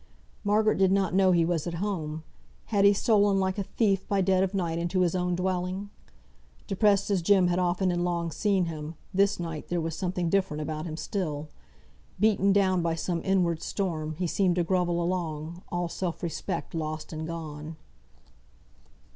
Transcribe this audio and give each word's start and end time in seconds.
Margaret 0.43 0.79
did 0.79 0.91
not 0.91 1.13
know 1.13 1.31
he 1.31 1.45
was 1.45 1.67
at 1.67 1.75
home: 1.75 2.23
had 2.73 2.85
he 2.85 2.91
stolen 2.91 3.39
like 3.39 3.59
a 3.59 3.63
thief 3.63 4.07
by 4.07 4.19
dead 4.19 4.41
of 4.41 4.55
night 4.55 4.79
into 4.79 5.01
his 5.01 5.13
own 5.13 5.35
dwelling? 5.35 5.91
Depressed 6.65 7.11
as 7.11 7.21
Jem 7.21 7.49
had 7.49 7.59
often 7.59 7.91
and 7.91 8.03
long 8.03 8.31
seen 8.31 8.65
him, 8.65 8.95
this 9.13 9.39
night 9.39 9.67
there 9.67 9.79
was 9.79 9.95
something 9.95 10.27
different 10.27 10.59
about 10.61 10.85
him 10.87 10.97
still; 10.97 11.49
beaten 12.19 12.51
down 12.51 12.81
by 12.81 12.95
some 12.95 13.21
inward 13.23 13.61
storm, 13.61 14.13
he 14.15 14.25
seemed 14.25 14.55
to 14.55 14.63
grovel 14.63 15.03
along, 15.03 15.61
all 15.69 15.87
self 15.87 16.23
respect 16.23 16.73
lost 16.73 17.13
and 17.13 17.27
gone. 17.27 17.75